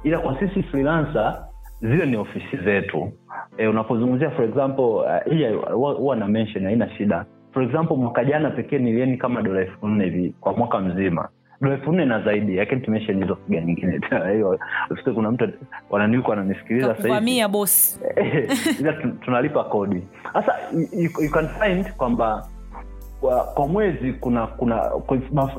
[0.03, 1.43] Ila kwa sisi freelancer
[1.81, 3.11] zile ni ofisi zetu.
[3.57, 7.25] E, unapozungumzia for example uh, huwa na mention haina shida.
[7.53, 11.29] For example mwaka jana pekee nilieni kama dola elfu nne hivi kwa mwaka mzima
[11.61, 13.99] dola elfu nne na zaidi lakini tumesha hizo figa nyingine.
[14.33, 14.59] Hiyo
[15.15, 15.49] kuna mtu
[15.89, 17.99] wananiuko wananisikiliza sasa bosi
[18.79, 20.01] ila tunalipa kodi.
[20.33, 20.55] Sasa
[20.93, 22.47] you, you can find kwamba
[23.21, 24.91] kwa, kwa mwezi kuna kuna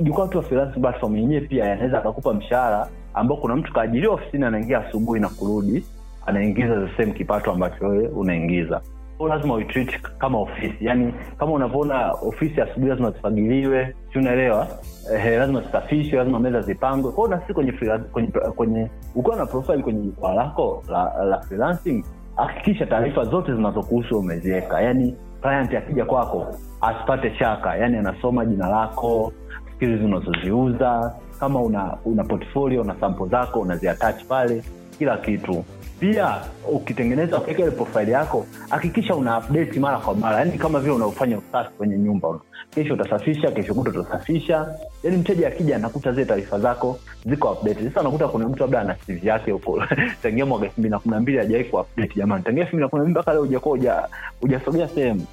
[0.00, 4.78] jukwaa tu freelance platform yenyewe pia yanaweza akakupa mshahara ambao kuna mtu kaajiriwa ofisini anaingia
[4.88, 5.84] asubuhi na kurudi
[6.26, 8.80] anaingiza the same kipato ambacho wewe unaingiza
[9.28, 10.76] lazima uitreat kama ofisi.
[10.80, 14.66] Yani kama unavyoona ofisi asubuhi lazima zifagiliwe si unaelewa?
[15.14, 17.12] Eh, lazima zisafishwe lazima meza zipangwe.
[17.12, 17.72] Kwao nasi kwenye
[18.12, 22.04] kwenye, kwenye ukiwa na profile kwenye jukwaa lako la, la freelancing
[22.36, 24.80] hakikisha taarifa zote zinazokuhusu umeziweka.
[24.82, 26.46] Yani client akija kwako
[26.80, 27.76] asipate shaka.
[27.76, 29.32] Yani anasoma jina lako
[29.76, 31.14] skili unazoziuza.
[31.40, 34.62] Kama una una portfolio na sampo zako unaziatach pale
[34.98, 35.64] kila kitu.
[36.00, 36.36] Pia
[36.72, 37.70] ukitengeneza ukiweka ile
[38.12, 40.38] yako hakikisha una update mara kwa mara.
[40.38, 42.40] Yani kama vile unaofanya usafi kwenye nyumba
[42.74, 44.74] kesho utasafisha kesho kuta utasafisha.
[45.02, 48.94] Yani mteja akija anakuta zile taarifa zako ziko update sasa unakuta kuna mtu labda ana
[48.94, 49.82] CV yake huko.
[50.22, 52.44] Tangia mwaka elfu mbili na kumi na mbili hajawai kuupdate jamani.
[52.44, 54.08] Tangia elfu mbili na kumi na mbili mpaka leo hujakuwa huja-
[54.40, 55.26] hujasogea sehemu.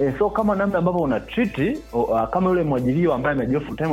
[0.00, 1.20] E, so kama namna ambavyo una
[1.92, 3.92] uh, kama yule mwajiriwa ambaye amejua full time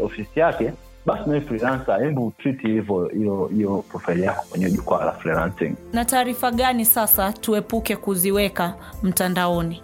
[0.00, 0.72] ofisi yake
[1.06, 5.74] basi nawe freelancer hebu treat hivyo hiyo hiyo profile yako kwenye jukwaa la freelancing.
[5.92, 9.82] Na taarifa gani sasa tuepuke kuziweka mtandaoni?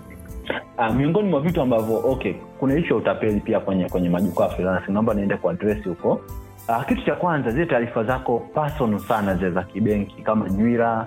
[0.79, 4.51] Uh, miongoni mwa vitu ambavyo okay kuna ishu ya utapeli pia kwenye kwenye majukwaa ya
[4.51, 4.93] freelancing.
[4.93, 6.21] Naomba niende kwa address huko.
[6.69, 11.07] Uh, kitu cha kwanza zile taarifa zako personal sana zile za kibenki kama nywira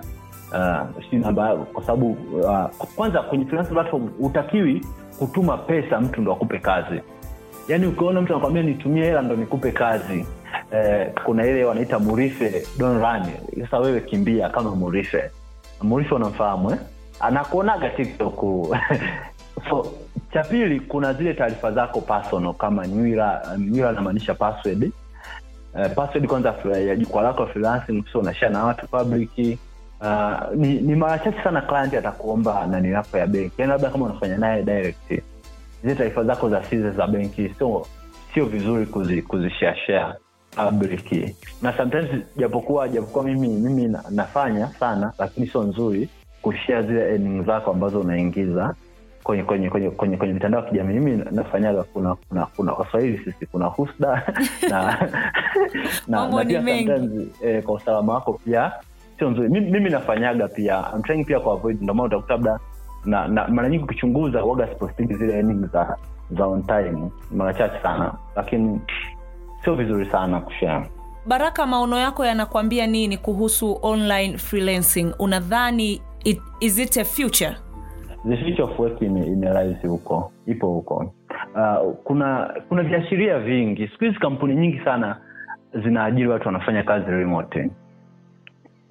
[0.52, 4.84] uh, sijui namba kwa sababu uh, kwanza kwenye freelancing platform hutakiwi
[5.18, 7.00] kutuma pesa mtu ndo akupe kazi
[7.68, 10.26] yaani ukiona mtu anakwambia nitumie hela ndo nikupe kazi
[10.72, 13.22] eh, kuna ile wanaita murife don run.
[13.60, 15.30] Sasa wewe kimbia kama murife
[15.82, 16.78] murife unamfahamu eh?
[17.20, 18.44] anakuonaga tiktok.
[19.68, 19.86] So
[20.32, 24.90] cha pili kuna zile taarifa zako personal kama nywira nywira anamaanisha password.
[25.74, 29.58] Uh, password kwanza ya jukwaa lako freelancing sio unashia na watu public.
[30.00, 33.54] Uh, ni, ni mara chache sana client atakuomba nani yako ya benki.
[33.58, 35.22] Yani labda kama unafanya naye direct
[35.82, 37.86] zile taarifa zako za siri za benki sio
[38.34, 39.22] sio vizuri kuzi,
[40.56, 41.34] public.
[41.62, 46.08] Na sometimes japokuwa japokuwa mimi mimi nafanya sana lakini sio nzuri
[46.42, 48.74] kushea zile earnings zako ambazo unaingiza
[49.22, 50.98] kwenye kwenye kwenye kwenye, kwenye mitandao ya kijamii.
[50.98, 54.22] Mimi nafanyaga kuna kuna kuna waswahili sisi kuna husda.
[54.70, 55.08] Na
[56.08, 58.72] na, na pia sometimes eh, kwa usalama wako pia
[59.18, 59.48] sio nzuri.
[59.48, 60.84] Mimi, mimi nafanyaga pia.
[60.94, 62.58] I'm trying pia kuavoid ndio maana utakuta labda
[63.04, 65.96] na, na mara nyingi ukichunguza waga sipostiki zile ending za
[66.30, 68.14] za on time mara chache sana.
[68.36, 68.80] Lakini
[69.64, 70.90] sio vizuri sana kushare.
[71.26, 75.14] Baraka maono yako yanakwambia nini kuhusu online freelancing?
[75.18, 77.56] Unadhani it, is it a future?
[78.28, 81.12] The future of work imerahisi huko ipo huko.
[81.54, 83.88] Uh, kuna kuna viashiria vingi.
[83.88, 85.16] Siku hizi kampuni nyingi sana
[85.84, 87.70] zinaajiri watu wanafanya kazi remote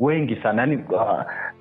[0.01, 0.61] wengi sana.
[0.61, 1.01] Yani uh,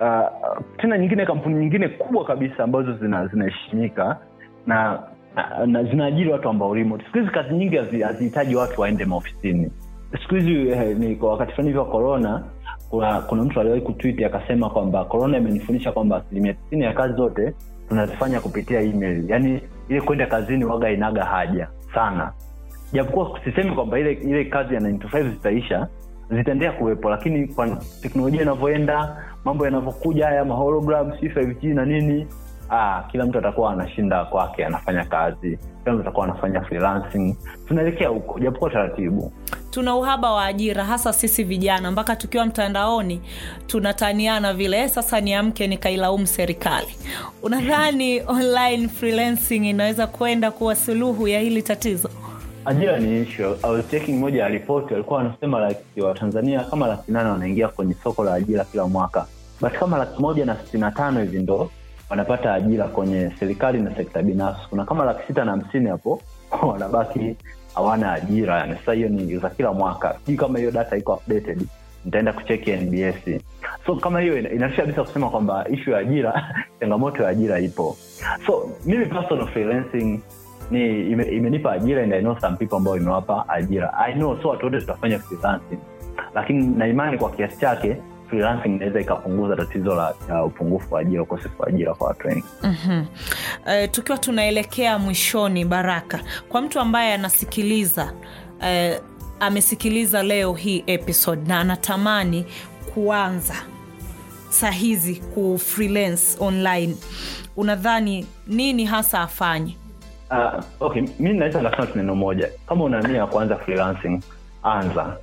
[0.01, 2.93] uh, tena nyingine kampuni nyingine kubwa kabisa ambazo
[3.33, 4.17] zinaheshimika
[4.65, 5.03] zina
[5.37, 9.71] na, na zinaajiri watu ambao remote siku hizi kazi nyingi hazihitaji watu waende maofisini.
[10.23, 12.45] Siku hizi eh, ni kwa wakati fulani wa corona
[12.91, 17.55] kuna kuna mtu aliwahi kutwiti akasema kwamba corona imenifundisha kwamba asilimia tisini ya kazi zote
[17.89, 19.31] tunazifanya kupitia email.
[19.31, 22.33] Yaani ile kwenda kazini waga inaga haja sana.
[22.93, 25.89] Japokuwa sisemi kwamba ile ile kazi ya 9 to 5 zitaisha
[26.31, 27.69] zitaendelea kuwepo lakini kwa
[28.03, 32.27] teknolojia inavyoenda mambo yanavyokuja haya mahologram si 5g na nini
[32.71, 37.37] ah, kila mtu atakuwa anashinda kwake anafanya kazi kila mtu atakuwa anafanya freelancing.
[37.69, 39.33] Tunaelekea huko japokuwa taratibu.
[39.71, 43.21] Tuna uhaba wa ajira hasa sisi vijana mpaka tukiwa mtandaoni
[43.67, 44.79] tunataniana vile.
[44.83, 46.97] "Eh, sasa niamke nikailaumu serikali.
[47.43, 52.11] Unadhani online freelancing inaweza kwenda kuwa suluhu ya hili tatizo
[52.65, 53.57] ajira ni issue.
[53.65, 57.95] I was checking moja ya ripoti walikuwa wanasema like watanzania kama laki nane wanaingia kwenye
[57.95, 59.27] soko la ajira kila mwaka.
[59.61, 61.71] But kama laki moja na sitini na tano hivi ndo
[62.11, 64.69] wanapata ajira kwenye serikali na sekta binafsi.
[64.71, 66.23] Kuna kama laki sita na hamsini hapo
[66.69, 67.37] wanabaki
[67.75, 68.59] hawana ajira.
[68.59, 70.19] Yani sasa hiyo ni za kila mwaka.
[70.25, 71.67] Sijui kama hiyo data iko updated.
[72.05, 73.43] Nitaenda kucheki nbs
[73.87, 77.97] so kama hiyo inaisha kabisa kusema kwamba ishu ya ajira changamoto ya ajira ipo.
[78.47, 80.21] So mimi personal freelancing
[80.71, 83.95] ni ime, imenipa ajira and I know some people ambao imewapa ajira.
[83.99, 85.79] I know so watu wote tutafanya freelancing.
[86.35, 87.97] Lakini na imani kwa kiasi chake
[88.29, 92.45] freelancing inaweza ikapunguza tatizo la uh, upungufu wa ajira ukosefu wa ajira kwa watu wengi.
[92.63, 93.07] Mm-hmm.
[93.67, 98.13] uh, tukiwa tunaelekea mwishoni baraka kwa mtu ambaye anasikiliza
[98.61, 98.97] uh,
[99.41, 102.47] amesikiliza leo hii episode na anatamani
[102.95, 103.55] kuanza
[104.51, 106.97] saa hizi ku freelance online
[107.57, 109.77] unadhani nini hasa afanye
[110.31, 112.51] Uh, okay, mi naweza nikasema neno moja.
[112.69, 114.21] Kama una kuanza freelancing
[114.63, 115.17] anza.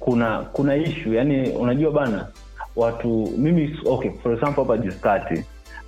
[0.00, 2.26] Kuna kuna ishu yani unajua bana
[2.76, 5.44] watu mimi okay for example hapa juskati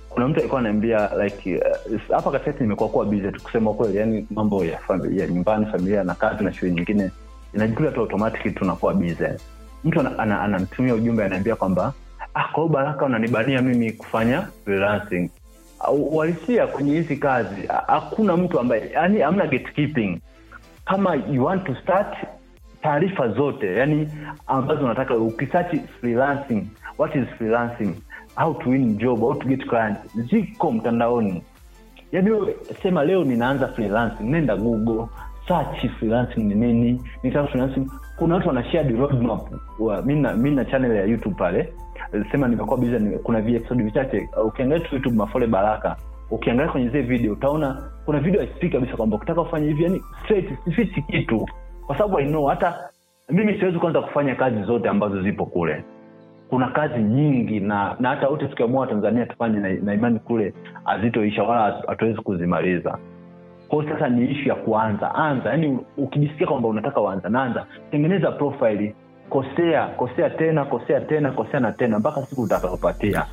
[0.09, 4.77] kuna mtu alikuwa anaambia like uh, katikati nimekuwa kuwa busy tukusema kweli yani mambo ya
[4.77, 7.11] familia nyumbani familia na kazi na shughuli nyingine
[7.53, 9.23] inajikuta tu automatic tunakuwa busy.
[9.83, 11.93] Mtu anamtumia ana, ana, ujumbe anaambia kwamba
[12.33, 15.29] ah, kwa hiyo baraka unanibania mimi kufanya freelancing
[15.93, 20.19] uhalisia kwenye hizi kazi hakuna mtu ambaye yani hamna gatekeeping.
[20.85, 22.17] Kama you want to start
[22.81, 24.09] taarifa zote yani
[24.47, 27.93] ambazo unataka ukisearch freelancing what is freelancing?
[28.35, 29.97] How to win job how to get client
[30.29, 31.43] ziko mtandaoni.
[32.11, 32.31] Yani
[32.83, 35.05] sema leo ninaanza freelancing nenda google
[35.47, 37.01] search freelancing ni nini?
[37.23, 37.87] Nitaka freelancing.
[38.17, 38.63] Kuna watu wana
[38.97, 39.41] roadmap.
[40.05, 41.73] Mi na na channel ya youtube pale.
[42.31, 44.29] Sema nimekuwa nime- kuna viepisodi vichache.
[44.45, 45.95] Ukiangalia tu youtube mafole baraka
[46.31, 50.01] ukiangalia kwenye zile video utaona kuna video haisipiki kabisa kwamba ukitaka kufanya hivi yani
[50.65, 51.45] sifichi kitu.
[51.87, 52.89] Kwa sababu i hata
[53.29, 55.83] mimi siwezi kwanza kufanya kazi zote ambazo zipo kule.
[56.49, 61.43] Kuna kazi nyingi na na hata wote tukiamua tanzania tufanye na, na imani kule hazitoisha
[61.43, 62.97] wala hatu- hatuwezi kuzimaliza
[63.67, 65.15] kwao sasa ni ishu ya kuanza.
[65.15, 65.49] Anza.
[65.49, 67.65] Yani ukijisikia kwamba unataka uanza naanza.
[67.91, 68.95] Tengeneza profile.
[69.29, 73.25] Kosea kosea tena kosea tena kosea na tena mpaka siku utakaopatia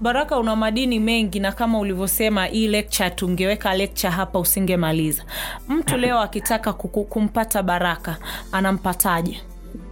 [0.00, 5.24] baraka una madini mengi na kama ulivyosema hii lecture tungeweka lecture hapa usingemaliza.
[5.68, 8.16] Mtu leo akitaka kuku, kumpata baraka
[8.52, 9.40] anampataje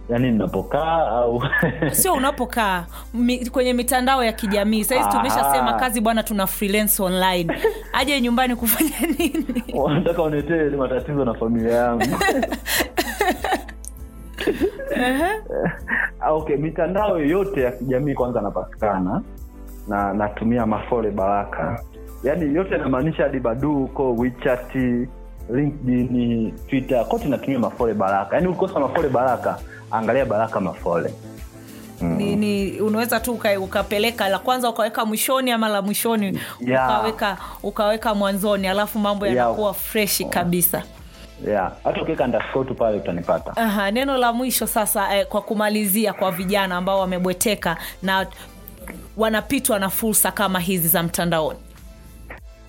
[0.09, 1.43] yaani ninapokaa au
[1.91, 4.83] sio unapokaa mi, kwenye mitandao ya kijamii.
[4.83, 7.53] Sahizi tumeshasema kazi bwana tuna freelance online.
[7.93, 9.63] Aje nyumbani kufanya nini?
[9.73, 12.03] Wanataka unetee matatizo na familia yangu.
[16.19, 19.21] Ah, okay mitandao yote ya kijamii kwanza napatikana
[19.87, 21.83] na natumia mafole baraka.
[22.23, 25.07] Yaani yote namaanisha hadi baduu huko wichati
[25.53, 28.35] linkedin twitter kote natumia mafole baraka.
[28.35, 29.59] Yaani ukikosa mafole baraka
[29.91, 31.13] angalia baraka mafole.
[32.01, 36.89] Ni, ni unaweza tu uka, ukapeleka la kwanza ukaweka mwishoni ama la mwishoni Yeah.
[36.89, 39.37] ukaweka ukaweka mwanzoni alafu mambo Yeah.
[39.37, 40.83] yanakuwa freshi kabisa.
[41.47, 43.57] Yeah hata ukiweka underscore tu pale utanipata.
[43.57, 48.27] Aha, neno la mwisho sasa eh, kwa kumalizia kwa vijana ambao wamebweteka na
[49.17, 51.59] wanapitwa na fursa kama hizi za mtandaoni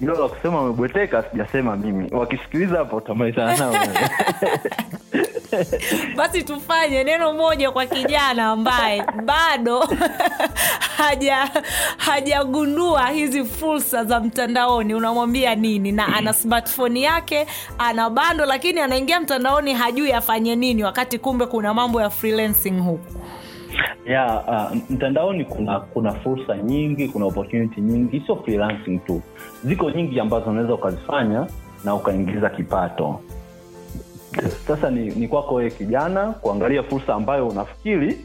[0.02, 2.08] hilo la kusema wamebweteka sijasema mimi.
[2.12, 3.74] Wakisikiliza hapo utamalizana nao.
[6.16, 9.80] Basi tufanye neno moja kwa kijana ambaye bado
[10.98, 11.50] haja
[11.96, 14.94] hajagundua hizi fursa za mtandaoni.
[14.94, 15.92] Unamwambia nini?
[15.92, 17.46] Na ana smartphone yake
[17.78, 23.12] ana bando lakini anaingia mtandaoni hajui afanye nini wakati kumbe kuna mambo ya freelancing huku
[24.06, 28.22] ya uh, mtandaoni kuna kuna fursa nyingi kuna opportunity nyingi.
[28.26, 29.22] Sio freelancing tu.
[29.64, 31.46] Ziko nyingi ambazo unaweza ukazifanya
[31.84, 33.20] na ukaingiza kipato.
[34.66, 38.18] Sasa ni, ni kwako wewe kijana kuangalia fursa ambayo unafikiri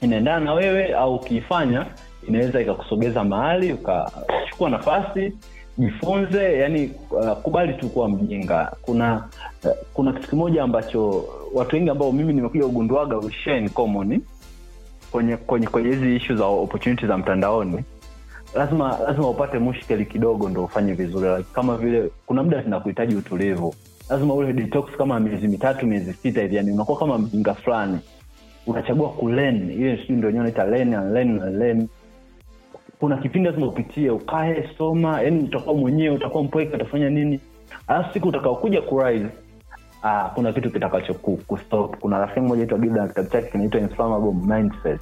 [0.00, 1.86] inaendana na wewe au ukiifanya
[2.28, 5.32] inaweza ikakusogeza mahali ukachukua nafasi
[5.78, 8.72] jifunze yani uh, kubali tu kuwa mjinga.
[8.82, 9.24] Kuna
[9.64, 13.16] uh, kuna kitu kimoja ambacho watu wengi ambao mimi nimekuja ugunduaga
[13.74, 14.20] common
[15.14, 17.84] kwenye kwenye kwenye hizi ishu za opportunity za mtandaoni
[18.54, 21.36] lazima lazima upate mushkeli kidogo ndo ufanye vizuri.
[21.36, 23.74] Like, kama vile kuna muda zinakuhitaji utulivu
[24.10, 27.98] lazima ule detox kama miezi mitatu miezi sita hivi yani unakuwa kama mjinga fulani.
[28.66, 31.88] Unachagua kulen ile sijui ndo wenyewe naita len len len
[33.00, 37.40] kuna kipindi lazima upitie ukae soma yani utakuwa mwenyewe utakuwa mpweke utafanya nini.
[37.86, 39.26] Alafu siku utakaokuja kurise
[40.04, 44.32] ah, kuna kitu kitakacho ku- kustop kuna rafiki mmoja aitwa na kitabu chake kinaitwa inflammable
[44.56, 45.00] mindset.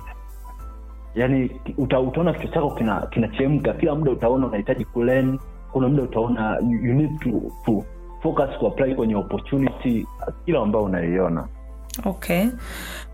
[1.14, 2.70] Yani uta, utaona kichwa chako
[3.10, 3.70] kinachemka.
[3.72, 5.38] Kina kila muda utaona unahitaji kulen
[5.72, 7.30] kuna muda utaona you, you need to,
[7.66, 7.84] to
[8.22, 10.06] focus kuapply kwenye opportunity
[10.44, 11.46] kila ambayo unaiona
[12.04, 12.46] okay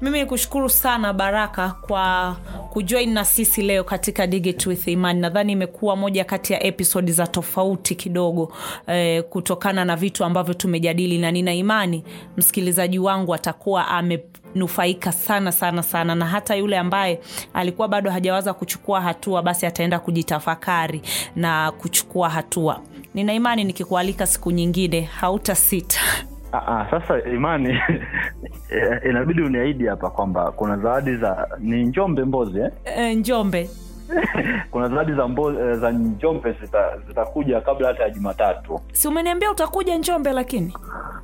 [0.03, 2.37] mimi nikushukuru sana baraka kwa
[2.71, 5.21] kujoin na sisi leo katika Digit with Imani.
[5.21, 8.53] Nadhani imekuwa moja kati ya episodi za tofauti kidogo
[8.87, 12.05] eh, kutokana na vitu ambavyo tumejadili, na nina imani
[12.37, 17.21] msikilizaji wangu atakuwa amenufaika sana sana sana, na hata yule ambaye
[17.55, 21.03] alikuwa bado hajawaza kuchukua hatua, basi ataenda kujitafakari
[21.37, 22.81] na kuchukua hatua.
[23.15, 26.01] Nina imani nikikualika siku nyingine hautasita.
[26.53, 27.79] Aa, sasa imani
[29.11, 32.71] inabidi uniahidi hapa kwamba kuna zawadi za ni njombe mbozi eh?
[32.85, 33.71] E, Njombe.
[34.71, 38.81] Kuna zawadi za mbo, eh, za njombe zita- zitakuja kabla hata ya jumatatu.
[38.93, 40.75] Si umeniambia utakuja Njombe, lakini?
[40.93, 41.18] Ah,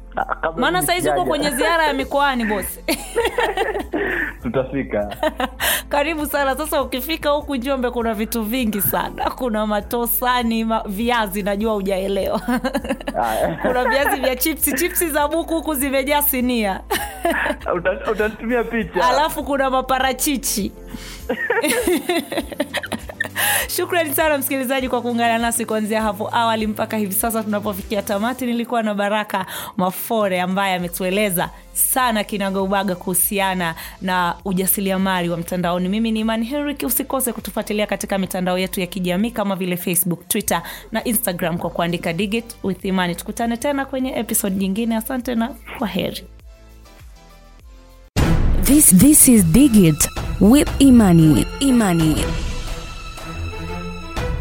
[0.57, 2.81] maana saizi uko kwenye ziara ya mikoani bosi.
[4.43, 5.17] tutafika.
[5.89, 6.57] Karibu sana.
[6.57, 12.41] Sasa ukifika huku Njombe kuna vitu vingi sana, kuna matosani ma, viazi, najua hujaelewa.
[13.19, 16.81] Ah, kuna viazi vya chipsi, chipsi za buku huku zimejaa sinia,
[18.13, 19.09] utatumia picha.
[19.09, 20.73] Alafu kuna maparachichi
[23.77, 28.47] Shukrani sana msikilizaji kwa kuungana nasi kuanzia hapo awali mpaka hivi sasa tunapofikia tamati.
[28.47, 35.89] Nilikuwa na Baraka Mafore ambaye ametueleza sana kinagaubaga kuhusiana na ujasiliamali wa mtandaoni.
[35.89, 36.83] Mimi ni Imani Henrik.
[36.87, 42.13] Usikose kutufuatilia katika mitandao yetu ya kijamii kama vile Facebook, Twitter na Instagram kwa kuandika
[42.13, 43.15] Digit with Imani.
[43.15, 44.97] Tukutane tena kwenye episode nyingine.
[44.97, 46.25] Asante na kwa heri.
[48.63, 50.09] This this is Digit
[50.41, 51.47] with Imani.
[51.61, 52.25] Imani.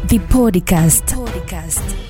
[0.06, 1.06] The podcast.
[1.06, 2.03] The podcast.